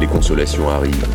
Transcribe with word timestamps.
les 0.00 0.06
consolations 0.06 0.68
arrivent 0.68 1.06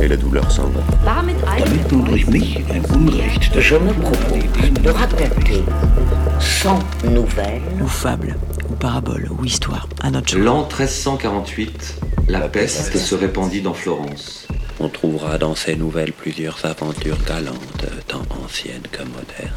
et 0.00 0.08
la 0.08 0.16
douleur 0.16 0.50
s'en 0.50 0.68
va. 0.68 0.80
Damit 1.04 1.36
Damit 1.58 1.92
nun 1.92 2.04
durch 2.04 2.26
mich 2.26 2.58
ein 2.70 2.84
Unrecht 2.94 3.60
Je 3.60 3.76
me 3.76 3.92
propose 3.92 4.82
de 4.82 4.90
raconter 4.90 5.64
100 6.40 6.78
nouvelles 7.10 7.62
ou 7.80 7.86
fable, 7.86 8.36
ou 8.70 8.74
parabole, 8.74 9.28
ou 9.30 9.44
histoire, 9.44 9.88
à 10.02 10.10
notre. 10.10 10.36
L'an 10.38 10.62
1348, 10.62 12.00
la 12.28 12.40
peste 12.48 12.96
se 12.96 13.14
répandit 13.14 13.60
dans 13.62 13.74
Florence. 13.74 14.46
On 14.80 14.88
trouvera 14.88 15.38
dans 15.38 15.54
ces 15.54 15.76
nouvelles 15.76 16.12
plusieurs 16.12 16.64
aventures 16.64 17.18
galantes, 17.26 17.86
tant 18.08 18.22
anciennes 18.44 18.88
que 18.90 19.02
modernes. 19.02 19.52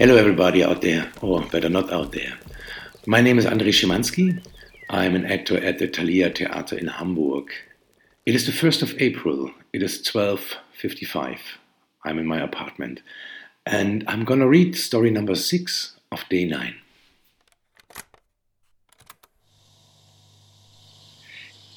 Hello, 0.00 0.16
everybody 0.16 0.64
out 0.64 0.80
there, 0.80 1.12
or 1.20 1.42
better 1.42 1.68
not 1.68 1.92
out 1.92 2.12
there. 2.12 2.38
My 3.06 3.20
name 3.20 3.38
is 3.38 3.44
Andrei 3.44 3.70
Szymanski. 3.70 4.42
I'm 4.88 5.14
an 5.14 5.26
actor 5.26 5.62
at 5.62 5.78
the 5.78 5.88
Thalia 5.88 6.30
Theater 6.30 6.78
in 6.78 6.86
Hamburg. 6.86 7.50
It 8.24 8.34
is 8.34 8.46
the 8.46 8.52
1st 8.52 8.80
of 8.80 8.94
April. 8.98 9.50
It 9.74 9.82
is 9.82 10.02
12.55. 10.04 11.40
I'm 12.06 12.18
in 12.18 12.24
my 12.24 12.40
apartment. 12.40 13.02
And 13.66 14.02
I'm 14.08 14.24
gonna 14.24 14.48
read 14.48 14.74
story 14.74 15.10
number 15.10 15.34
six 15.34 15.98
of 16.10 16.26
day 16.30 16.46
nine. 16.46 16.76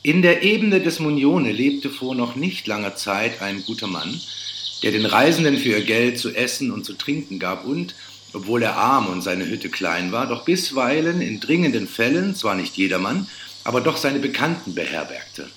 In 0.02 0.22
der 0.22 0.42
Ebene 0.44 0.80
des 0.80 1.02
Munione 1.02 1.52
lebte 1.52 1.90
vor 1.90 2.16
noch 2.16 2.38
nicht 2.38 2.68
langer 2.68 2.96
Zeit 2.96 3.42
ein 3.42 3.62
guter 3.66 3.88
Mann, 3.88 4.18
der 4.82 4.92
den 4.92 5.06
Reisenden 5.06 5.58
für 5.58 5.72
ihr 5.72 5.84
Geld 5.84 6.20
zu 6.20 6.34
essen 6.34 6.72
und 6.72 6.86
zu 6.86 6.94
trinken 6.94 7.38
gab 7.38 7.66
und, 7.66 7.94
obwohl 8.34 8.64
er 8.64 8.76
arm 8.76 9.08
und 9.08 9.22
seine 9.22 9.48
Hütte 9.48 9.70
klein 9.70 10.12
war, 10.12 10.28
doch 10.28 10.46
bisweilen 10.46 11.22
in 11.22 11.40
dringenden 11.40 11.88
Fällen, 11.88 12.36
zwar 12.36 12.56
nicht 12.56 12.76
jedermann, 12.78 13.28
aber 13.64 13.82
doch 13.82 13.98
seine 13.98 14.20
Bekannten 14.20 14.76
beherbergte. 14.76 15.50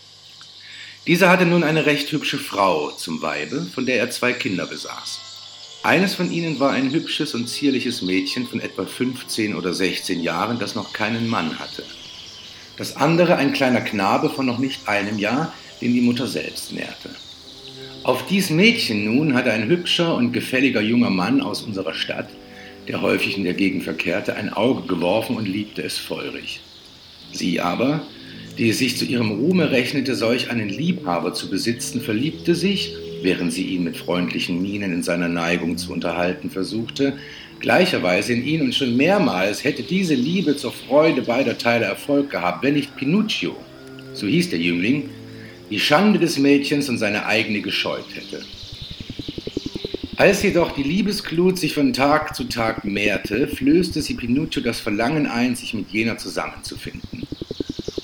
Dieser 1.07 1.31
hatte 1.31 1.47
nun 1.47 1.63
eine 1.63 1.87
recht 1.87 2.11
hübsche 2.11 2.39
Frau 2.39 2.91
zum 2.91 3.23
Weibe, 3.23 3.67
von 3.75 3.87
der 3.87 3.99
er 3.99 4.11
zwei 4.11 4.33
Kinder 4.33 4.67
besaß. 4.67 5.21
Eines 5.83 6.15
von 6.17 6.33
ihnen 6.33 6.59
war 6.59 6.73
ein 6.73 6.91
hübsches 6.91 7.35
und 7.35 7.49
zierliches 7.49 8.03
Mädchen 8.03 8.47
von 8.47 8.61
etwa 8.61 8.85
15 8.85 9.55
oder 9.55 9.73
16 9.73 10.21
Jahren, 10.21 10.59
das 10.59 10.75
noch 10.75 10.93
keinen 10.93 11.29
Mann 11.29 11.61
hatte. 11.61 11.85
Das 12.77 12.97
andere 12.97 13.37
ein 13.37 13.53
kleiner 13.53 13.81
Knabe 13.81 14.31
von 14.31 14.47
noch 14.47 14.59
nicht 14.59 14.89
einem 14.89 15.19
Jahr, 15.19 15.53
den 15.81 15.95
die 15.95 16.01
Mutter 16.01 16.27
selbst 16.27 16.73
nährte. 16.73 17.11
Auf 18.03 18.27
dies 18.27 18.51
Mädchen 18.51 19.05
nun 19.05 19.35
hatte 19.35 19.53
ein 19.53 19.69
hübscher 19.69 20.15
und 20.15 20.33
gefälliger 20.33 20.81
junger 20.81 21.11
Mann 21.11 21.41
aus 21.41 21.63
unserer 21.63 21.95
Stadt, 21.95 22.29
der 22.89 23.03
häufig 23.03 23.37
in 23.37 23.45
der 23.45 23.55
Gegend 23.55 23.85
verkehrte, 23.85 24.37
ein 24.37 24.53
Auge 24.53 24.87
geworfen 24.87 25.37
und 25.37 25.47
liebte 25.47 25.83
es 25.83 25.99
feurig. 25.99 26.61
Sie 27.33 27.61
aber, 27.61 28.07
die 28.59 28.71
es 28.71 28.79
sich 28.79 28.97
zu 28.97 29.05
ihrem 29.05 29.33
Ruhme 29.33 29.71
rechnete, 29.71 30.15
solch 30.15 30.51
einen 30.51 30.69
Liebhaber 30.69 31.35
zu 31.35 31.51
besitzen, 31.51 32.01
verliebte 32.01 32.55
sich, 32.55 32.95
während 33.23 33.53
sie 33.53 33.65
ihn 33.65 33.85
mit 33.85 33.97
freundlichen 33.97 34.63
Mienen 34.63 34.93
in 34.93 35.03
seiner 35.03 35.29
Neigung 35.29 35.77
zu 35.77 35.93
unterhalten 35.93 36.51
versuchte, 36.51 37.15
gleicherweise 37.61 38.33
in 38.33 38.45
ihn 38.45 38.63
und 38.63 38.75
schon 38.75 38.97
mehrmals 38.97 39.65
hätte 39.65 39.83
diese 39.83 40.15
Liebe 40.15 40.57
zur 40.57 40.73
Freude 40.73 41.23
beider 41.23 41.59
Teile 41.59 41.87
Erfolg 41.87 42.31
gehabt, 42.31 42.63
wenn 42.63 42.75
nicht 42.75 42.97
Pinuccio, 42.97 43.57
so 44.15 44.27
hieß 44.27 44.51
der 44.51 44.59
Jüngling, 44.59 45.11
die 45.71 45.81
Schande 45.81 46.19
des 46.19 46.39
Mädchens 46.39 46.89
und 46.89 46.99
seine 46.99 47.27
eigene 47.27 47.61
gescheut 47.61 48.07
hätte. 48.15 48.45
Als 50.19 50.43
jedoch 50.43 50.73
die 50.73 50.83
Liebesglut 50.83 51.59
sich 51.59 51.75
von 51.75 51.93
Tag 51.93 52.35
zu 52.35 52.45
Tag 52.45 52.87
mehrte, 52.87 53.49
flößte 53.49 54.01
sie 54.01 54.15
Pinuccio 54.15 54.63
das 54.63 54.81
Verlangen 54.81 55.27
ein, 55.27 55.55
sich 55.55 55.75
mit 55.75 55.91
jener 55.91 56.17
zusammenzufinden. 56.17 57.27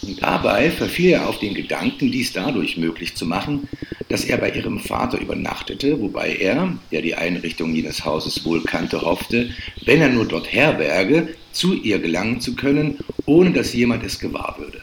Und 0.03 0.23
dabei 0.23 0.71
verfiel 0.71 1.13
er 1.13 1.27
auf 1.27 1.39
den 1.39 1.55
Gedanken, 1.55 2.13
dies 2.13 2.35
dadurch 2.35 2.77
möglich 2.77 3.17
zu 3.17 3.25
machen, 3.25 3.67
dass 4.11 4.27
er 4.27 4.37
bei 4.37 4.51
ihrem 4.51 4.79
Vater 4.79 5.23
übernachtete, 5.23 5.99
wobei 6.03 6.37
er, 6.37 6.77
der 6.91 7.01
die 7.01 7.15
Einrichtung 7.15 7.75
jenes 7.75 8.05
Hauses 8.05 8.45
wohl 8.45 8.63
kannte, 8.63 9.01
hoffte, 9.01 9.49
wenn 9.87 10.03
er 10.03 10.11
nur 10.11 10.27
dort 10.27 10.53
herberge, 10.53 11.29
zu 11.53 11.73
ihr 11.73 11.99
gelangen 11.99 12.43
zu 12.43 12.55
können, 12.55 12.99
ohne 13.25 13.53
dass 13.53 13.73
jemand 13.73 14.05
es 14.05 14.19
gewahr 14.19 14.57
würde. 14.59 14.83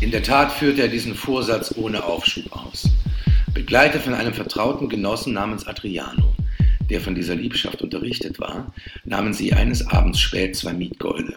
In 0.00 0.12
der 0.12 0.22
Tat 0.22 0.52
führte 0.52 0.82
er 0.82 0.88
diesen 0.88 1.16
Vorsatz 1.16 1.74
ohne 1.76 2.04
Aufschub 2.04 2.52
aus. 2.52 2.93
Begleitet 3.64 4.02
von 4.02 4.12
einem 4.12 4.34
vertrauten 4.34 4.90
Genossen 4.90 5.32
namens 5.32 5.66
Adriano, 5.66 6.34
der 6.90 7.00
von 7.00 7.14
dieser 7.14 7.34
Liebschaft 7.34 7.80
unterrichtet 7.80 8.38
war, 8.38 8.74
nahmen 9.06 9.32
sie 9.32 9.54
eines 9.54 9.86
Abends 9.86 10.20
spät 10.20 10.54
zwei 10.54 10.74
Mietgäule, 10.74 11.34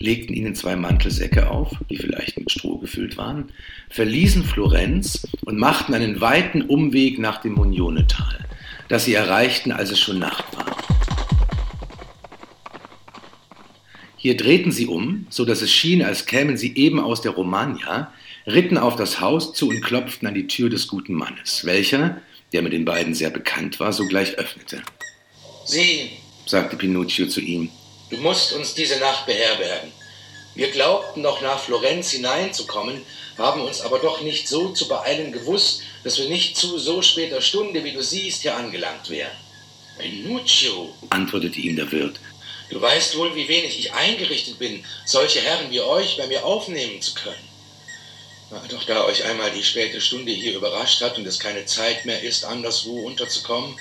legten 0.00 0.34
ihnen 0.34 0.56
zwei 0.56 0.74
Mantelsäcke 0.74 1.48
auf, 1.48 1.70
die 1.88 1.96
vielleicht 1.96 2.36
mit 2.36 2.50
Stroh 2.50 2.78
gefüllt 2.78 3.16
waren, 3.16 3.52
verließen 3.88 4.42
Florenz 4.42 5.28
und 5.44 5.58
machten 5.58 5.94
einen 5.94 6.20
weiten 6.20 6.62
Umweg 6.62 7.20
nach 7.20 7.40
dem 7.40 7.52
Munionetal, 7.52 8.44
das 8.88 9.04
sie 9.04 9.14
erreichten, 9.14 9.70
als 9.70 9.92
es 9.92 10.00
schon 10.00 10.18
Nacht 10.18 10.56
war. 10.56 10.76
Hier 14.16 14.36
drehten 14.36 14.72
sie 14.72 14.88
um, 14.88 15.24
so 15.30 15.44
dass 15.44 15.62
es 15.62 15.70
schien, 15.70 16.02
als 16.02 16.26
kämen 16.26 16.56
sie 16.56 16.74
eben 16.74 16.98
aus 16.98 17.22
der 17.22 17.30
Romagna, 17.30 18.12
ritten 18.52 18.78
auf 18.78 18.96
das 18.96 19.20
Haus 19.20 19.52
zu 19.52 19.68
und 19.68 19.82
klopften 19.82 20.28
an 20.28 20.34
die 20.34 20.46
Tür 20.46 20.70
des 20.70 20.88
guten 20.88 21.14
Mannes, 21.14 21.64
welcher, 21.64 22.20
der 22.52 22.62
mit 22.62 22.72
den 22.72 22.84
beiden 22.84 23.14
sehr 23.14 23.30
bekannt 23.30 23.80
war, 23.80 23.92
sogleich 23.92 24.34
öffnete. 24.34 24.82
Sieh, 25.64 26.10
sagte 26.46 26.76
Pinocchio 26.76 27.26
zu 27.26 27.40
ihm, 27.40 27.70
du 28.10 28.16
musst 28.18 28.52
uns 28.52 28.74
diese 28.74 28.98
Nacht 28.98 29.26
beherbergen. 29.26 29.92
Wir 30.54 30.70
glaubten 30.70 31.22
noch 31.22 31.40
nach 31.42 31.60
Florenz 31.60 32.10
hineinzukommen, 32.10 33.02
haben 33.38 33.60
uns 33.62 33.80
aber 33.80 34.00
doch 34.00 34.20
nicht 34.22 34.48
so 34.48 34.70
zu 34.70 34.88
beeilen 34.88 35.32
gewusst, 35.32 35.82
dass 36.02 36.18
wir 36.18 36.28
nicht 36.28 36.56
zu 36.56 36.78
so 36.78 37.02
später 37.02 37.40
Stunde, 37.40 37.84
wie 37.84 37.92
du 37.92 38.02
siehst, 38.02 38.42
hier 38.42 38.56
angelangt 38.56 39.08
wären. 39.10 39.30
Pinocchio, 39.98 40.94
antwortete 41.10 41.60
ihm 41.60 41.76
der 41.76 41.90
Wirt, 41.92 42.18
du 42.70 42.80
weißt 42.80 43.16
wohl, 43.16 43.34
wie 43.34 43.48
wenig 43.48 43.78
ich 43.78 43.92
eingerichtet 43.92 44.58
bin, 44.58 44.84
solche 45.04 45.40
Herren 45.40 45.70
wie 45.70 45.80
euch 45.80 46.16
bei 46.16 46.26
mir 46.26 46.44
aufnehmen 46.44 47.00
zu 47.00 47.14
können. 47.14 47.49
Doch 48.50 48.84
da 48.84 49.04
euch 49.04 49.24
einmal 49.24 49.52
die 49.52 49.62
späte 49.62 50.00
Stunde 50.00 50.32
hier 50.32 50.56
überrascht 50.56 51.00
hat 51.02 51.16
und 51.18 51.26
es 51.26 51.38
keine 51.38 51.66
Zeit 51.66 52.04
mehr 52.04 52.20
ist, 52.22 52.44
anderswo 52.44 53.06
unterzukommen, 53.06 53.76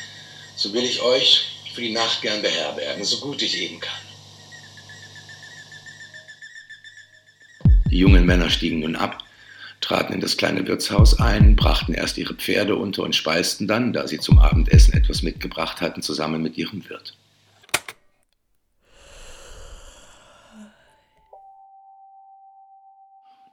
so 0.56 0.74
will 0.74 0.84
ich 0.84 1.02
euch 1.02 1.46
für 1.74 1.82
die 1.82 1.92
Nacht 1.92 2.22
gern 2.22 2.42
beherbergen, 2.42 3.04
so 3.04 3.20
gut 3.20 3.42
ich 3.42 3.58
eben 3.58 3.80
kann. 3.80 4.02
Die 7.90 7.98
jungen 7.98 8.26
Männer 8.26 8.52
stiegen 8.52 8.82
nun 8.82 8.96
ab, 8.96 9.24
traten 9.82 10.14
in 10.14 10.22
das 10.22 10.38
kleine 10.38 10.68
Wirtshaus 10.68 11.20
ein, 11.20 11.56
brachten 11.56 11.96
erst 11.96 12.20
ihre 12.20 12.36
Pferde 12.36 12.76
unter 12.76 13.02
und 13.02 13.16
speisten 13.16 13.68
dann, 13.68 13.94
da 13.94 14.08
sie 14.08 14.20
zum 14.20 14.38
Abendessen 14.38 14.94
etwas 14.94 15.24
mitgebracht 15.24 15.82
hatten, 15.82 16.04
zusammen 16.04 16.44
mit 16.44 16.58
ihrem 16.58 16.88
Wirt. 16.88 17.16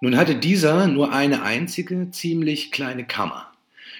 Nun 0.00 0.16
hatte 0.16 0.34
dieser 0.34 0.86
nur 0.88 1.12
eine 1.12 1.42
einzige, 1.42 2.10
ziemlich 2.10 2.70
kleine 2.70 3.06
Kammer, 3.06 3.50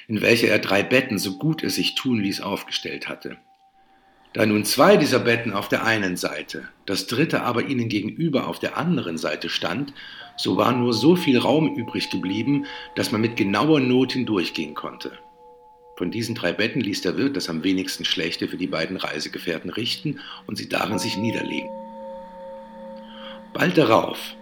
in 0.08 0.20
welcher 0.20 0.48
er 0.48 0.58
drei 0.58 0.82
Betten, 0.82 1.19
so 1.19 1.38
gut 1.38 1.62
es 1.62 1.76
sich 1.76 1.94
tun 1.94 2.20
ließ, 2.20 2.43
aufgestellt 2.43 3.08
hatte. 3.08 3.38
Da 4.34 4.44
nun 4.44 4.66
zwei 4.66 4.98
dieser 4.98 5.20
Betten 5.20 5.54
auf 5.54 5.69
der 5.69 5.84
einen 5.84 6.19
Seite, 6.19 6.69
das 6.84 7.06
dritte 7.06 7.43
aber 7.43 7.64
ihnen 7.64 7.88
gegenüber 7.88 8.48
auf 8.48 8.58
der 8.58 8.76
anderen 8.76 9.16
Seite 9.16 9.48
stand, 9.48 9.94
so 10.37 10.58
war 10.58 10.72
nur 10.72 10.93
so 10.93 11.16
viel 11.16 11.38
Raum 11.38 11.75
übrig 11.75 12.10
geblieben, 12.10 12.66
dass 12.94 13.10
man 13.10 13.22
mit 13.22 13.37
genauer 13.37 13.81
Not 13.81 14.12
hindurchgehen 14.12 14.75
konnte. 14.75 15.12
Von 15.96 16.10
diesen 16.10 16.34
drei 16.34 16.52
Betten 16.52 16.82
ließ 16.82 17.00
der 17.00 17.16
Wirt 17.16 17.38
das 17.38 17.49
am 17.49 17.64
wenigsten 17.64 18.04
schlechte 18.04 18.46
für 18.49 18.58
die 18.58 18.66
beiden 18.66 18.99
Reisegefährten 18.99 19.70
richten 19.70 20.20
und 20.46 20.56
sie 20.58 20.69
darin 20.69 20.99
sich 20.99 21.16
niederlegen. 21.16 21.70
Bald 23.54 23.78
darauf, 23.78 24.37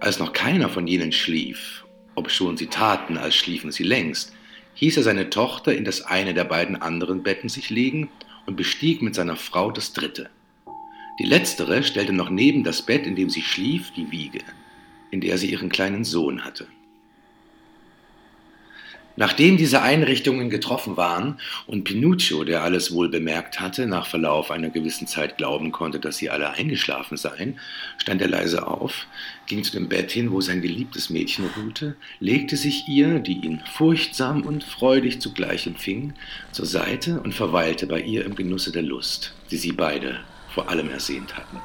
als 0.00 0.18
noch 0.18 0.32
keiner 0.32 0.68
von 0.68 0.86
jenen 0.86 1.12
schlief, 1.12 1.84
obschon 2.14 2.56
sie 2.56 2.66
taten, 2.66 3.16
als 3.18 3.34
schliefen 3.34 3.72
sie 3.72 3.84
längst, 3.84 4.32
hieß 4.74 4.96
er 4.98 5.02
seine 5.02 5.30
Tochter 5.30 5.74
in 5.74 5.84
das 5.84 6.02
eine 6.02 6.34
der 6.34 6.44
beiden 6.44 6.80
anderen 6.80 7.22
Betten 7.22 7.48
sich 7.48 7.70
legen 7.70 8.10
und 8.46 8.56
bestieg 8.56 9.02
mit 9.02 9.14
seiner 9.14 9.36
Frau 9.36 9.70
das 9.70 9.92
dritte. 9.92 10.30
Die 11.18 11.26
letztere 11.26 11.82
stellte 11.82 12.12
noch 12.12 12.30
neben 12.30 12.62
das 12.62 12.82
Bett, 12.82 13.04
in 13.06 13.16
dem 13.16 13.28
sie 13.28 13.42
schlief, 13.42 13.90
die 13.96 14.10
Wiege, 14.12 14.40
in 15.10 15.20
der 15.20 15.36
sie 15.36 15.50
ihren 15.50 15.68
kleinen 15.68 16.04
Sohn 16.04 16.44
hatte. 16.44 16.68
Nachdem 19.18 19.56
diese 19.56 19.82
Einrichtungen 19.82 20.48
getroffen 20.48 20.96
waren 20.96 21.40
und 21.66 21.82
Pinuccio, 21.82 22.44
der 22.44 22.62
alles 22.62 22.92
wohl 22.92 23.08
bemerkt 23.08 23.58
hatte, 23.58 23.88
nach 23.88 24.06
Verlauf 24.06 24.52
einer 24.52 24.70
gewissen 24.70 25.08
Zeit 25.08 25.38
glauben 25.38 25.72
konnte, 25.72 25.98
dass 25.98 26.18
sie 26.18 26.30
alle 26.30 26.50
eingeschlafen 26.50 27.16
seien, 27.16 27.58
stand 27.96 28.22
er 28.22 28.28
leise 28.28 28.68
auf, 28.68 29.08
ging 29.48 29.64
zu 29.64 29.72
dem 29.72 29.88
Bett 29.88 30.12
hin, 30.12 30.30
wo 30.30 30.40
sein 30.40 30.62
geliebtes 30.62 31.10
Mädchen 31.10 31.50
ruhte, 31.56 31.96
legte 32.20 32.56
sich 32.56 32.86
ihr, 32.86 33.18
die 33.18 33.40
ihn 33.44 33.60
furchtsam 33.72 34.42
und 34.42 34.62
freudig 34.62 35.20
zugleich 35.20 35.66
empfing, 35.66 36.14
zur 36.52 36.66
Seite 36.66 37.20
und 37.20 37.34
verweilte 37.34 37.88
bei 37.88 38.00
ihr 38.00 38.24
im 38.24 38.36
Genusse 38.36 38.70
der 38.70 38.82
Lust, 38.82 39.34
die 39.50 39.56
sie 39.56 39.72
beide 39.72 40.20
vor 40.54 40.68
allem 40.68 40.90
ersehnt 40.90 41.36
hatten. 41.36 41.58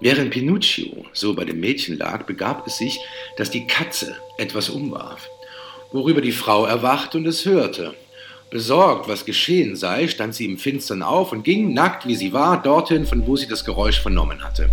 Während 0.00 0.30
Pinuccio 0.30 1.06
so 1.12 1.34
bei 1.34 1.44
dem 1.44 1.58
Mädchen 1.58 1.98
lag, 1.98 2.24
begab 2.24 2.66
es 2.68 2.78
sich, 2.78 3.00
dass 3.36 3.50
die 3.50 3.66
Katze 3.66 4.14
etwas 4.36 4.70
umwarf, 4.70 5.28
worüber 5.90 6.20
die 6.20 6.32
Frau 6.32 6.66
erwachte 6.66 7.18
und 7.18 7.26
es 7.26 7.44
hörte. 7.44 7.94
Besorgt, 8.50 9.08
was 9.08 9.24
geschehen 9.24 9.74
sei, 9.74 10.06
stand 10.06 10.36
sie 10.36 10.44
im 10.44 10.56
Finstern 10.56 11.02
auf 11.02 11.32
und 11.32 11.42
ging, 11.42 11.74
nackt 11.74 12.06
wie 12.06 12.14
sie 12.14 12.32
war, 12.32 12.62
dorthin, 12.62 13.06
von 13.06 13.26
wo 13.26 13.34
sie 13.34 13.48
das 13.48 13.64
Geräusch 13.64 14.00
vernommen 14.00 14.42
hatte. 14.44 14.70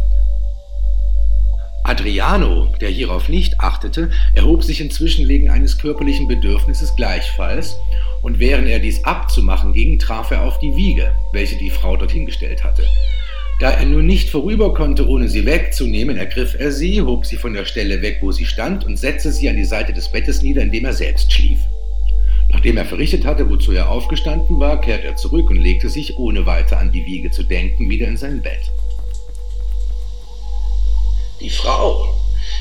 Adriano, 1.83 2.73
der 2.79 2.89
hierauf 2.89 3.27
nicht 3.27 3.59
achtete, 3.59 4.11
erhob 4.33 4.63
sich 4.63 4.79
inzwischen 4.79 5.27
wegen 5.27 5.49
eines 5.49 5.77
körperlichen 5.77 6.27
Bedürfnisses 6.27 6.95
gleichfalls, 6.95 7.75
und 8.21 8.39
während 8.39 8.67
er 8.67 8.79
dies 8.79 9.03
abzumachen 9.03 9.73
ging, 9.73 9.99
traf 9.99 10.31
er 10.31 10.43
auf 10.43 10.59
die 10.59 10.75
Wiege, 10.75 11.13
welche 11.31 11.57
die 11.57 11.69
Frau 11.69 11.97
dorthin 11.97 12.25
gestellt 12.25 12.63
hatte. 12.63 12.87
Da 13.59 13.71
er 13.71 13.85
nun 13.85 14.05
nicht 14.05 14.29
vorüber 14.29 14.73
konnte, 14.73 15.07
ohne 15.07 15.29
sie 15.29 15.45
wegzunehmen, 15.45 16.17
ergriff 16.17 16.55
er 16.59 16.73
sie, 16.73 17.01
hob 17.01 17.25
sie 17.25 17.37
von 17.37 17.53
der 17.53 17.65
Stelle 17.65 18.01
weg, 18.01 18.17
wo 18.21 18.31
sie 18.31 18.45
stand, 18.45 18.85
und 18.85 18.97
setzte 18.97 19.31
sie 19.31 19.47
an 19.47 19.55
die 19.55 19.63
Seite 19.63 19.93
des 19.93 20.11
Bettes 20.11 20.41
nieder, 20.41 20.61
in 20.61 20.71
dem 20.71 20.83
er 20.83 20.93
selbst 20.93 21.31
schlief. 21.31 21.59
Nachdem 22.51 22.77
er 22.77 22.85
verrichtet 22.85 23.25
hatte, 23.25 23.49
wozu 23.49 23.71
er 23.71 23.89
aufgestanden 23.89 24.59
war, 24.59 24.81
kehrte 24.81 25.07
er 25.07 25.15
zurück 25.15 25.49
und 25.49 25.57
legte 25.57 25.89
sich, 25.89 26.17
ohne 26.17 26.45
weiter 26.45 26.79
an 26.79 26.91
die 26.91 27.05
Wiege 27.05 27.31
zu 27.31 27.43
denken, 27.43 27.89
wieder 27.89 28.07
in 28.07 28.17
sein 28.17 28.41
Bett. 28.41 28.71
Die 31.39 31.49
Frau, 31.49 32.13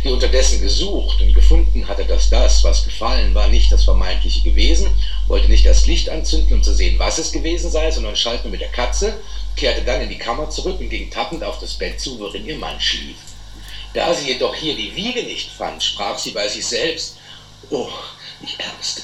die 0.04 0.10
unterdessen 0.10 0.60
gesucht 0.60 1.20
und 1.22 1.32
gefunden 1.32 1.88
hatte, 1.88 2.04
dass 2.04 2.28
das, 2.28 2.62
was 2.62 2.84
gefallen 2.84 3.34
war, 3.34 3.48
nicht 3.48 3.72
das 3.72 3.84
Vermeintliche 3.84 4.42
gewesen, 4.42 4.88
wollte 5.26 5.48
nicht 5.48 5.66
das 5.66 5.86
Licht 5.86 6.10
anzünden, 6.10 6.52
um 6.52 6.62
zu 6.62 6.74
sehen, 6.74 6.98
was 6.98 7.18
es 7.18 7.32
gewesen 7.32 7.70
sei, 7.70 7.90
sondern 7.90 8.14
schalt 8.14 8.44
nur 8.44 8.52
mit 8.52 8.60
der 8.60 8.68
Katze 8.68 9.18
kehrte 9.56 9.82
dann 9.82 10.00
in 10.00 10.08
die 10.08 10.18
Kammer 10.18 10.50
zurück 10.50 10.80
und 10.80 10.88
ging 10.88 11.10
tappend 11.10 11.44
auf 11.44 11.58
das 11.58 11.74
Bett 11.74 12.00
zu, 12.00 12.18
worin 12.18 12.46
ihr 12.46 12.58
Mann 12.58 12.80
schlief. 12.80 13.16
Da 13.92 14.12
sie 14.12 14.28
jedoch 14.28 14.54
hier 14.54 14.74
die 14.74 14.94
Wiege 14.96 15.22
nicht 15.22 15.50
fand, 15.50 15.82
sprach 15.82 16.18
sie 16.18 16.32
bei 16.32 16.48
sich 16.48 16.66
selbst, 16.66 17.16
Oh, 17.70 17.88
ich 18.42 18.58
Ärmste, 18.58 19.02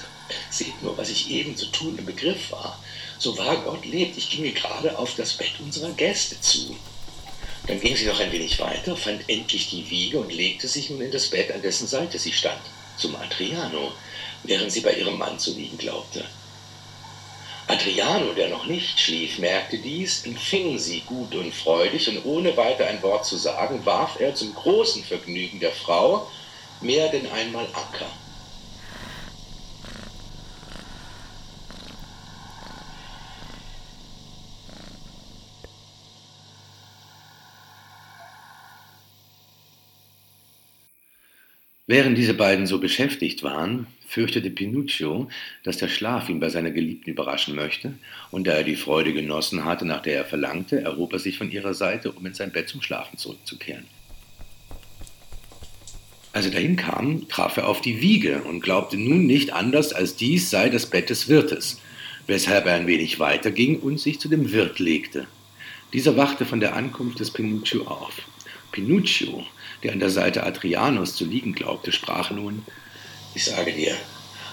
seht 0.51 0.83
nur, 0.83 0.99
was 0.99 1.09
ich 1.09 1.31
eben 1.31 1.57
zu 1.57 1.67
tun 1.67 1.97
im 1.97 2.05
Begriff 2.05 2.51
war. 2.51 2.79
So 3.19 3.39
wahr 3.39 3.57
Gott 3.65 3.85
lebt, 3.87 4.19
ich 4.19 4.31
ginge 4.31 4.53
gerade 4.53 4.99
auf 4.99 5.15
das 5.15 5.35
Bett 5.35 5.53
unserer 5.61 5.91
Gäste 5.93 6.41
zu. 6.41 6.77
Dann 7.67 7.81
ging 7.81 7.95
sie 7.97 8.07
noch 8.07 8.19
ein 8.21 8.33
wenig 8.33 8.59
weiter, 8.59 8.97
fand 8.97 9.29
endlich 9.29 9.69
die 9.69 9.89
Wiege 9.91 10.19
und 10.19 10.33
legte 10.33 10.67
sich 10.67 10.91
nun 10.91 11.01
in 11.01 11.11
das 11.11 11.29
Bett, 11.29 11.53
an 11.53 11.63
dessen 11.63 11.87
Seite 11.87 12.19
sie 12.19 12.33
stand, 12.33 12.61
zum 12.97 13.15
Adriano, 13.17 13.93
während 14.43 14.73
sie 14.73 14.81
bei 14.81 14.95
ihrem 14.95 15.19
Mann 15.19 15.39
zu 15.39 15.53
liegen 15.55 15.79
glaubte. 15.79 16.25
Adriano, 17.69 18.33
der 18.33 18.49
noch 18.49 18.67
nicht 18.67 18.99
schlief, 18.99 19.39
merkte 19.39 19.79
dies, 19.79 20.25
empfing 20.25 20.79
sie 20.79 21.03
gut 21.03 21.35
und 21.37 21.55
freudig, 21.55 22.09
und 22.09 22.25
ohne 22.25 22.57
weiter 22.57 22.87
ein 22.87 23.01
Wort 23.03 23.25
zu 23.25 23.37
sagen, 23.37 23.87
warf 23.87 24.19
er 24.19 24.35
zum 24.35 24.53
großen 24.55 25.05
Vergnügen 25.05 25.61
der 25.61 25.71
Frau 25.71 26.29
mehr 26.81 27.09
denn 27.09 27.31
einmal 27.31 27.67
Anker. 27.67 28.11
Während 41.91 42.17
diese 42.17 42.35
beiden 42.35 42.69
so 42.69 42.79
beschäftigt 42.79 43.43
waren, 43.43 43.89
fürchtete 44.07 44.49
Pinuccio, 44.49 45.29
dass 45.65 45.79
der 45.79 45.89
Schlaf 45.89 46.29
ihn 46.29 46.39
bei 46.39 46.49
seiner 46.49 46.71
Geliebten 46.71 47.11
überraschen 47.11 47.57
möchte, 47.57 47.95
und 48.31 48.47
da 48.47 48.53
er 48.53 48.63
die 48.63 48.77
Freude 48.77 49.13
genossen 49.13 49.65
hatte, 49.65 49.85
nach 49.85 50.01
der 50.01 50.19
er 50.19 50.25
verlangte, 50.25 50.81
erhob 50.81 51.13
er 51.15 51.19
sich 51.19 51.37
von 51.37 51.51
ihrer 51.51 51.75
Seite, 51.75 52.13
um 52.13 52.25
in 52.25 52.35
sein 52.35 52.53
Bett 52.53 52.69
zum 52.69 52.81
Schlafen 52.81 53.19
zurückzukehren. 53.19 53.87
Als 56.33 56.45
er 56.47 56.53
dahin 56.53 56.77
kam, 56.77 57.27
traf 57.27 57.57
er 57.57 57.67
auf 57.67 57.81
die 57.81 58.01
Wiege 58.01 58.43
und 58.45 58.61
glaubte 58.61 58.97
nun 58.97 59.27
nicht 59.27 59.53
anders, 59.53 59.93
als 59.93 60.15
dies 60.15 60.49
sei 60.49 60.69
das 60.69 60.87
Bett 60.87 61.11
des 61.11 61.29
Wirtes, 61.29 61.81
weshalb 62.29 62.67
er 62.67 62.75
ein 62.75 62.87
wenig 62.87 63.19
weiter 63.19 63.51
ging 63.51 63.81
und 63.81 63.99
sich 63.99 64.21
zu 64.21 64.29
dem 64.29 64.53
Wirt 64.53 64.79
legte. 64.79 65.27
Dieser 65.93 66.17
wachte 66.17 66.45
von 66.45 66.61
der 66.61 66.77
Ankunft 66.77 67.19
des 67.19 67.33
Pinuccio 67.33 67.85
auf. 67.89 68.15
Pinuccio, 68.71 69.45
der 69.83 69.93
an 69.93 70.01
der 70.01 70.11
Seite 70.11 70.45
Adrianos 70.45 71.15
zu 71.15 71.25
liegen 71.25 71.55
glaubte, 71.55 71.93
sprach 71.93 72.31
nun, 72.31 72.65
ich 73.35 73.45
sage 73.45 73.73
dir, 73.73 73.97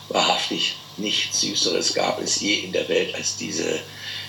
wahrhaftig, 0.09 0.75
nichts 0.97 1.41
Süßeres 1.41 1.93
gab 1.93 2.21
es 2.21 2.39
je 2.39 2.59
in 2.59 2.71
der 2.71 2.87
Welt 2.89 3.13
als 3.15 3.37
diese 3.37 3.79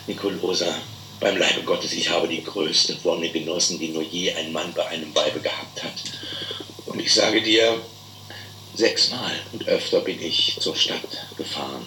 Nikolosa. 0.06 0.74
Beim 1.20 1.36
Leibe 1.36 1.62
Gottes, 1.62 1.92
ich 1.92 2.10
habe 2.10 2.28
die 2.28 2.44
größte 2.44 2.96
Wonne 3.02 3.28
genossen, 3.30 3.78
die 3.78 3.88
nur 3.88 4.04
je 4.04 4.32
ein 4.34 4.52
Mann 4.52 4.72
bei 4.74 4.86
einem 4.86 5.14
Weibe 5.14 5.40
gehabt 5.40 5.82
hat. 5.82 6.04
Und 6.86 7.00
ich 7.00 7.12
sage 7.12 7.42
dir, 7.42 7.80
sechsmal 8.74 9.32
und 9.52 9.66
öfter 9.66 10.00
bin 10.00 10.22
ich 10.22 10.56
zur 10.60 10.76
Stadt 10.76 11.26
gefahren, 11.36 11.84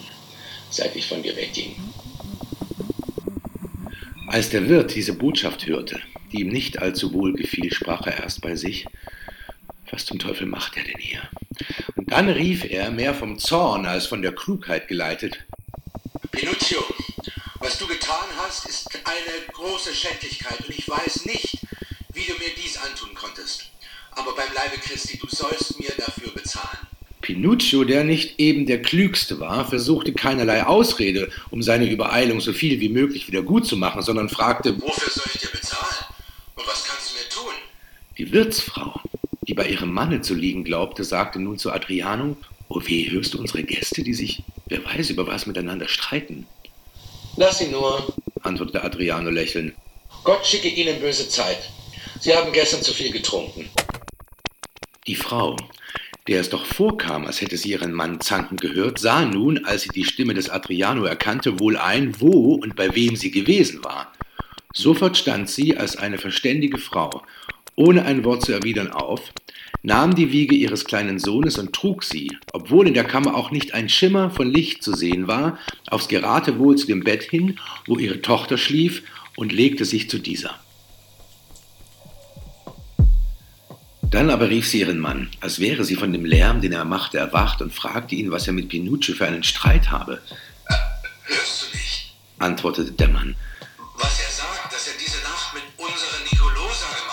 seit 0.70 0.94
ich 0.94 1.06
von 1.06 1.22
dir 1.22 1.34
wegging. 1.34 1.76
Als 4.28 4.50
der 4.50 4.68
Wirt 4.68 4.94
diese 4.94 5.14
Botschaft 5.14 5.66
hörte, 5.66 6.00
die 6.32 6.40
ihm 6.40 6.48
nicht 6.48 6.80
allzu 6.80 7.12
wohl 7.12 7.32
gefiel, 7.34 7.72
sprach 7.72 8.06
er 8.06 8.22
erst 8.22 8.40
bei 8.40 8.56
sich, 8.56 8.86
was 9.90 10.06
zum 10.06 10.18
Teufel 10.18 10.46
macht 10.46 10.76
er 10.76 10.84
denn 10.84 10.98
hier? 10.98 11.20
Und 11.96 12.10
dann 12.10 12.28
rief 12.28 12.64
er, 12.64 12.90
mehr 12.90 13.14
vom 13.14 13.38
Zorn 13.38 13.86
als 13.86 14.06
von 14.06 14.22
der 14.22 14.32
Klugheit 14.32 14.88
geleitet, 14.88 15.44
Pinocchio, 16.30 16.82
was 17.60 17.78
du 17.78 17.86
getan 17.86 18.26
hast, 18.38 18.66
ist 18.66 18.88
eine 19.04 19.52
große 19.52 19.94
Schändlichkeit 19.94 20.58
und 20.60 20.70
ich 20.70 20.88
weiß 20.88 21.26
nicht, 21.26 21.58
wie 22.14 22.24
du 22.24 22.32
mir 22.34 22.50
dies 22.56 22.78
antun 22.78 23.14
konntest. 23.14 23.70
Aber 24.12 24.34
beim 24.34 24.52
Leibe 24.54 24.78
Christi, 24.78 25.18
du 25.18 25.28
sollst 25.28 25.78
mir 25.78 25.92
dafür 25.96 26.30
bezahlen. 26.32 26.78
Pinuccio, 27.22 27.84
der 27.84 28.04
nicht 28.04 28.38
eben 28.38 28.66
der 28.66 28.82
Klügste 28.82 29.40
war, 29.40 29.66
versuchte 29.66 30.12
keinerlei 30.12 30.64
Ausrede, 30.64 31.30
um 31.50 31.62
seine 31.62 31.88
Übereilung 31.88 32.40
so 32.40 32.52
viel 32.52 32.80
wie 32.80 32.88
möglich 32.88 33.28
wieder 33.28 33.42
gut 33.42 33.66
zu 33.66 33.76
machen, 33.76 34.02
sondern 34.02 34.28
fragte, 34.28 34.80
wofür 34.82 35.10
soll 35.10 35.30
ich 35.32 35.40
dir 35.40 35.48
bezahlen? 35.48 36.04
Und 36.56 36.66
was 36.66 36.84
kannst 36.84 37.10
du 37.10 37.14
mir 37.14 37.28
tun? 37.28 37.54
Die 38.18 38.20
Wirtsfrau, 38.32 38.98
die 39.46 39.52
bei 39.52 39.68
ihrem 39.68 39.92
Manne 39.92 40.22
zu 40.22 40.34
liegen 40.34 40.64
glaubte, 40.64 41.04
sagte 41.04 41.38
nun 41.38 41.58
zu 41.58 41.70
Adriano, 41.70 42.38
O 42.70 42.80
weh, 42.82 43.10
hörst 43.10 43.34
du 43.34 43.38
unsere 43.38 43.62
Gäste, 43.62 44.02
die 44.02 44.14
sich, 44.14 44.42
wer 44.68 44.82
weiß, 44.82 45.10
über 45.10 45.26
was 45.26 45.44
miteinander 45.44 45.86
streiten? 45.86 46.46
Lass 47.36 47.58
sie 47.58 47.68
nur, 47.68 48.14
antwortete 48.42 48.82
Adriano 48.82 49.28
lächelnd. 49.28 49.74
Gott 50.24 50.46
schicke 50.46 50.68
ihnen 50.68 50.98
böse 50.98 51.28
Zeit. 51.28 51.58
Sie 52.20 52.34
haben 52.34 52.52
gestern 52.52 52.80
zu 52.80 52.94
viel 52.94 53.12
getrunken. 53.12 53.68
Die 55.06 55.16
Frau, 55.16 55.58
der 56.26 56.40
es 56.40 56.48
doch 56.48 56.64
vorkam, 56.64 57.26
als 57.26 57.42
hätte 57.42 57.58
sie 57.58 57.72
ihren 57.72 57.92
Mann 57.92 58.22
zanken 58.22 58.56
gehört, 58.56 58.98
sah 58.98 59.26
nun, 59.26 59.66
als 59.66 59.82
sie 59.82 59.90
die 59.90 60.04
Stimme 60.06 60.32
des 60.32 60.48
Adriano 60.48 61.04
erkannte, 61.04 61.60
wohl 61.60 61.76
ein, 61.76 62.18
wo 62.18 62.54
und 62.54 62.76
bei 62.76 62.94
wem 62.94 63.14
sie 63.14 63.30
gewesen 63.30 63.84
war. 63.84 64.10
Sofort 64.72 65.18
stand 65.18 65.50
sie 65.50 65.76
als 65.76 65.96
eine 65.96 66.16
verständige 66.16 66.78
Frau, 66.78 67.22
ohne 67.82 68.04
ein 68.04 68.22
Wort 68.24 68.44
zu 68.44 68.52
erwidern, 68.52 68.92
auf, 68.92 69.32
nahm 69.82 70.14
die 70.14 70.30
Wiege 70.30 70.54
ihres 70.54 70.84
kleinen 70.84 71.18
Sohnes 71.18 71.58
und 71.58 71.72
trug 71.72 72.04
sie, 72.04 72.30
obwohl 72.52 72.86
in 72.86 72.94
der 72.94 73.02
Kammer 73.02 73.34
auch 73.34 73.50
nicht 73.50 73.74
ein 73.74 73.88
Schimmer 73.88 74.30
von 74.30 74.48
Licht 74.48 74.84
zu 74.84 74.94
sehen 74.94 75.26
war, 75.26 75.58
aufs 75.88 76.06
Geratewohl 76.06 76.76
zu 76.76 76.86
dem 76.86 77.02
Bett 77.02 77.24
hin, 77.24 77.58
wo 77.86 77.98
ihre 77.98 78.22
Tochter 78.22 78.56
schlief, 78.56 79.02
und 79.34 79.50
legte 79.50 79.84
sich 79.84 80.10
zu 80.10 80.18
dieser. 80.18 80.54
Dann 84.02 84.28
aber 84.28 84.50
rief 84.50 84.68
sie 84.68 84.80
ihren 84.80 84.98
Mann, 84.98 85.30
als 85.40 85.58
wäre 85.58 85.84
sie 85.84 85.96
von 85.96 86.12
dem 86.12 86.26
Lärm, 86.26 86.60
den 86.60 86.72
er 86.72 86.84
machte, 86.84 87.16
erwacht 87.16 87.62
und 87.62 87.72
fragte 87.72 88.14
ihn, 88.14 88.30
was 88.30 88.46
er 88.46 88.52
mit 88.52 88.68
Pinuccio 88.68 89.14
für 89.14 89.26
einen 89.26 89.42
Streit 89.42 89.90
habe. 89.90 90.20
Hörst 91.24 91.62
du 91.62 91.76
nicht? 91.76 92.14
antwortete 92.38 92.92
der 92.92 93.08
Mann. 93.08 93.34
Was 93.96 94.20
er 94.20 94.30
sagt, 94.30 94.72
dass 94.72 94.86
er 94.86 94.94
diese 95.00 95.22
Nacht 95.22 95.54
mit 95.54 95.62
unserer 95.78 96.22
Nikolosa 96.30 96.86
gemacht. 97.00 97.11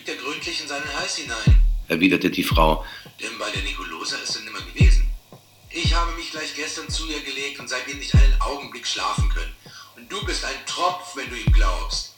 Er 0.00 0.06
lügt 0.06 0.08
er 0.08 0.24
gründlich 0.24 0.62
in 0.62 0.68
seinen 0.68 0.94
Hals 0.94 1.16
hinein, 1.16 1.60
erwiderte 1.88 2.30
die 2.30 2.42
Frau. 2.42 2.86
denn 3.20 3.36
bei 3.38 3.50
der 3.50 3.60
Nikolosa 3.62 4.16
ist 4.16 4.34
er 4.34 4.42
nimmer 4.42 4.62
gewesen. 4.62 5.06
Ich 5.68 5.92
habe 5.92 6.12
mich 6.12 6.30
gleich 6.30 6.54
gestern 6.54 6.88
zu 6.88 7.06
ihr 7.06 7.20
gelegt 7.20 7.60
und 7.60 7.68
seitdem 7.68 7.98
nicht 7.98 8.14
einen 8.14 8.40
Augenblick 8.40 8.86
schlafen 8.86 9.28
können. 9.28 9.54
Und 9.96 10.10
du 10.10 10.24
bist 10.24 10.42
ein 10.42 10.54
Tropf, 10.64 11.16
wenn 11.16 11.28
du 11.28 11.36
ihm 11.36 11.52
glaubst. 11.52 12.14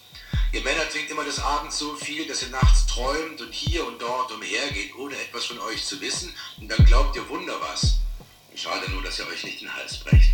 Ihr 0.53 0.63
Männer 0.63 0.89
trinkt 0.91 1.11
immer 1.11 1.25
des 1.25 1.41
Abends 1.41 1.77
so 1.79 1.97
viel, 1.97 2.25
dass 2.29 2.43
ihr 2.43 2.51
nachts 2.51 2.87
träumt 2.87 3.41
und 3.41 3.53
hier 3.53 3.85
und 3.85 4.01
dort 4.01 4.31
umhergeht, 4.31 4.95
ohne 4.97 5.17
etwas 5.17 5.47
von 5.47 5.59
euch 5.59 5.85
zu 5.85 6.01
wissen, 6.01 6.33
und 6.61 6.69
dann 6.69 6.85
glaubt 6.85 7.17
ihr 7.17 7.29
Wunder 7.29 7.61
was. 7.61 7.99
Schade 8.55 8.89
nur, 8.93 9.03
dass 9.03 9.19
ihr 9.19 9.27
euch 9.27 9.43
nicht 9.43 9.61
den 9.61 9.75
Hals 9.75 9.99
brecht. 9.99 10.31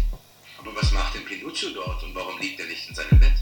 Aber 0.58 0.76
was 0.76 0.92
macht 0.92 1.14
denn 1.14 1.24
Pinuccio 1.24 1.70
dort 1.70 2.02
und 2.02 2.14
warum 2.14 2.38
liegt 2.40 2.60
er 2.60 2.66
nicht 2.66 2.90
in 2.90 2.94
seinem 2.94 3.18
Bett? 3.18 3.32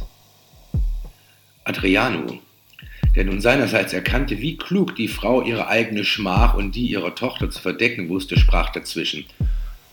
Adriano, 1.64 2.40
der 3.16 3.24
nun 3.24 3.40
seinerseits 3.40 3.94
erkannte, 3.94 4.40
wie 4.40 4.58
klug 4.58 4.94
die 4.94 5.08
Frau 5.08 5.42
ihre 5.42 5.68
eigene 5.68 6.04
Schmach 6.04 6.54
und 6.54 6.72
die 6.72 6.86
ihrer 6.86 7.14
Tochter 7.14 7.50
zu 7.50 7.60
verdecken 7.60 8.10
wusste, 8.10 8.38
sprach 8.38 8.70
dazwischen. 8.70 9.26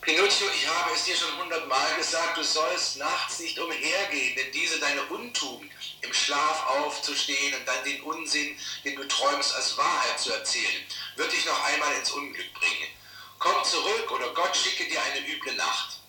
Pinuccio, 0.02 0.46
ich 0.54 0.68
habe 0.68 0.90
es 0.94 1.04
dir 1.04 1.16
schon 1.16 1.42
hundertmal 1.42 1.96
gesagt, 1.96 2.36
du 2.36 2.42
sollst 2.42 2.98
nachts 2.98 3.40
nicht 3.40 3.58
umhergehen, 3.58 4.36
denn 4.36 4.52
diese 4.52 4.78
deine 4.78 5.00
Untugend, 5.08 5.70
im 6.02 6.12
Schlaf 6.12 6.66
aufzustehen 6.84 7.54
und 7.58 7.66
dann 7.66 7.82
den 7.86 8.02
Unsinn, 8.02 8.48
den 8.84 8.94
du 8.96 9.08
träumst, 9.08 9.56
als 9.56 9.78
Wahrheit 9.78 10.18
zu 10.18 10.30
erzählen, 10.30 10.84
wird 11.16 11.32
dich 11.32 11.46
noch 11.46 11.64
einmal 11.72 11.88
ins 11.98 12.10
Unglück 12.10 12.52
bringen. 12.52 12.92
Komm 13.38 13.64
zurück 13.64 14.12
oder 14.14 14.34
Gott 14.34 14.54
schicke 14.54 14.84
dir 14.90 15.00
eine 15.00 15.24
üble 15.26 15.56
Nacht. 15.56 16.00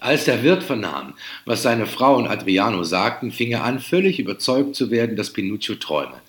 Als 0.00 0.24
der 0.24 0.42
Wirt 0.42 0.62
vernahm, 0.62 1.14
was 1.44 1.62
seine 1.62 1.86
Frau 1.86 2.16
und 2.16 2.28
Adriano 2.28 2.84
sagten, 2.84 3.30
fing 3.32 3.52
er 3.52 3.64
an, 3.64 3.80
völlig 3.80 4.18
überzeugt 4.18 4.76
zu 4.76 4.90
werden, 4.90 5.16
dass 5.16 5.32
Pinuccio 5.32 5.74
träume. 5.74 6.20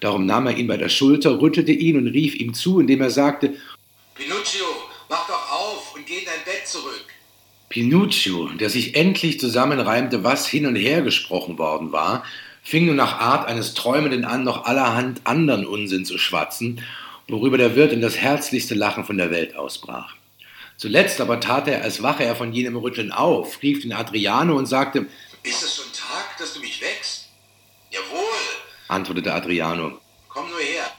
Darum 0.00 0.26
nahm 0.26 0.46
er 0.46 0.56
ihn 0.56 0.66
bei 0.66 0.76
der 0.76 0.88
Schulter, 0.88 1.40
rüttelte 1.40 1.72
ihn 1.72 1.96
und 1.96 2.08
rief 2.08 2.34
ihm 2.34 2.54
zu, 2.54 2.80
indem 2.80 3.00
er 3.00 3.10
sagte, 3.10 3.54
Pinuccio, 4.14 4.66
mach 5.08 5.26
doch 5.26 5.50
auf 5.50 5.94
und 5.94 6.06
geh 6.06 6.18
in 6.18 6.24
dein 6.24 6.44
Bett 6.44 6.66
zurück. 6.66 7.04
Pinuccio, 7.68 8.50
der 8.50 8.70
sich 8.70 8.94
endlich 8.94 9.40
zusammenreimte, 9.40 10.22
was 10.22 10.46
hin 10.46 10.66
und 10.66 10.76
her 10.76 11.02
gesprochen 11.02 11.58
worden 11.58 11.90
war, 11.92 12.24
fing 12.62 12.86
nun 12.86 12.96
nach 12.96 13.18
Art 13.18 13.48
eines 13.48 13.74
Träumenden 13.74 14.24
an, 14.24 14.44
noch 14.44 14.64
allerhand 14.64 15.20
anderen 15.24 15.66
Unsinn 15.66 16.04
zu 16.04 16.18
schwatzen, 16.18 16.80
worüber 17.28 17.58
der 17.58 17.74
Wirt 17.74 17.92
in 17.92 18.00
das 18.00 18.16
herzlichste 18.16 18.74
Lachen 18.74 19.04
von 19.04 19.18
der 19.18 19.30
Welt 19.30 19.56
ausbrach. 19.56 20.14
Zuletzt 20.76 21.20
aber 21.20 21.40
tat 21.40 21.68
er, 21.68 21.82
als 21.82 22.02
wache 22.02 22.24
er 22.24 22.36
von 22.36 22.52
jenem 22.52 22.76
Rütteln 22.76 23.12
auf, 23.12 23.62
rief 23.62 23.82
den 23.82 23.92
Adriano 23.92 24.56
und 24.56 24.66
sagte, 24.66 25.06
Ist 25.42 25.62
es 25.62 25.76
schon 25.76 25.92
Tag, 25.92 26.36
dass 26.38 26.54
du 26.54 26.60
mich 26.60 26.80
wächst? 26.80 27.28
Jawohl, 27.90 28.40
antwortete 28.88 29.32
Adriano. 29.32 30.00
komm 30.28 30.48
nur 30.50 30.60
her. 30.60 30.90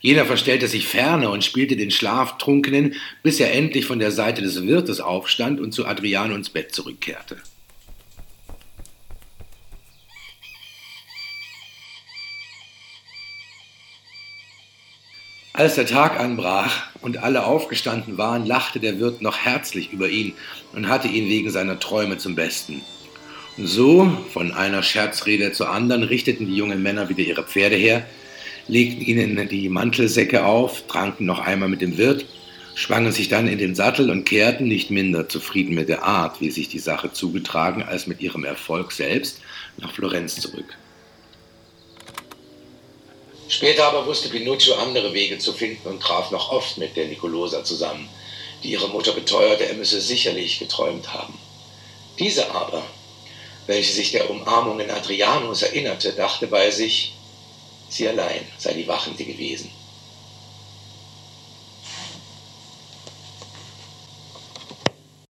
Jener 0.00 0.26
verstellte 0.26 0.68
sich 0.68 0.86
ferner 0.86 1.30
und 1.30 1.44
spielte 1.44 1.76
den 1.76 1.90
Schlaftrunkenen, 1.90 2.94
bis 3.22 3.40
er 3.40 3.54
endlich 3.54 3.86
von 3.86 3.98
der 3.98 4.12
Seite 4.12 4.42
des 4.42 4.66
Wirtes 4.66 5.00
aufstand 5.00 5.60
und 5.60 5.72
zu 5.72 5.86
Adriano 5.86 6.34
ins 6.34 6.50
Bett 6.50 6.74
zurückkehrte. 6.74 7.38
Als 15.54 15.76
der 15.76 15.86
Tag 15.86 16.18
anbrach 16.18 16.88
und 17.00 17.18
alle 17.18 17.46
aufgestanden 17.46 18.18
waren, 18.18 18.44
lachte 18.44 18.80
der 18.80 18.98
Wirt 18.98 19.22
noch 19.22 19.38
herzlich 19.38 19.92
über 19.92 20.08
ihn 20.08 20.34
und 20.72 20.88
hatte 20.88 21.06
ihn 21.06 21.28
wegen 21.28 21.48
seiner 21.48 21.78
Träume 21.78 22.18
zum 22.18 22.34
Besten. 22.34 22.82
So, 23.56 24.10
von 24.32 24.50
einer 24.50 24.82
Scherzrede 24.82 25.52
zur 25.52 25.70
anderen, 25.70 26.02
richteten 26.02 26.46
die 26.46 26.56
jungen 26.56 26.82
Männer 26.82 27.08
wieder 27.08 27.22
ihre 27.22 27.44
Pferde 27.44 27.76
her, 27.76 28.04
legten 28.66 29.00
ihnen 29.00 29.48
die 29.48 29.68
Mantelsäcke 29.68 30.44
auf, 30.44 30.88
tranken 30.88 31.24
noch 31.26 31.38
einmal 31.38 31.68
mit 31.68 31.80
dem 31.80 31.96
Wirt, 31.96 32.24
schwangen 32.74 33.12
sich 33.12 33.28
dann 33.28 33.46
in 33.46 33.58
den 33.58 33.76
Sattel 33.76 34.10
und 34.10 34.24
kehrten, 34.24 34.66
nicht 34.66 34.90
minder 34.90 35.28
zufrieden 35.28 35.76
mit 35.76 35.88
der 35.88 36.02
Art, 36.02 36.40
wie 36.40 36.50
sich 36.50 36.68
die 36.68 36.80
Sache 36.80 37.12
zugetragen, 37.12 37.84
als 37.84 38.08
mit 38.08 38.20
ihrem 38.20 38.44
Erfolg 38.44 38.90
selbst, 38.90 39.40
nach 39.76 39.92
Florenz 39.92 40.40
zurück. 40.40 40.76
Später 43.48 43.86
aber 43.86 44.04
wusste 44.06 44.30
Pinuccio 44.30 44.74
andere 44.74 45.14
Wege 45.14 45.38
zu 45.38 45.52
finden 45.52 45.86
und 45.88 46.02
traf 46.02 46.32
noch 46.32 46.50
oft 46.50 46.76
mit 46.76 46.96
der 46.96 47.06
Nicolosa 47.06 47.62
zusammen, 47.62 48.08
die 48.64 48.72
ihre 48.72 48.88
Mutter 48.88 49.12
beteuerte, 49.12 49.66
er 49.66 49.74
müsse 49.74 50.00
sicherlich 50.00 50.58
geträumt 50.58 51.14
haben. 51.14 51.34
Diese 52.18 52.50
aber, 52.52 52.82
welche 53.66 53.92
sich 53.92 54.12
der 54.12 54.30
Umarmungen 54.30 54.90
Adrianos 54.90 55.62
erinnerte, 55.62 56.12
dachte 56.14 56.48
bei 56.48 56.70
sich, 56.70 57.24
sie 57.88 58.08
allein 58.08 58.50
sei 58.58 58.74
die 58.74 58.88
Wachende 58.88 59.24
gewesen. 59.24 59.72